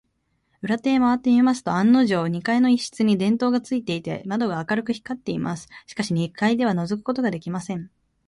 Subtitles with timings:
[0.63, 5.67] 裏手へまわってみますと、案のじょう、二階の一室に電燈がついていて、窓が明るく光っています。
[5.85, 7.91] しかし、二階ではのぞくことができません。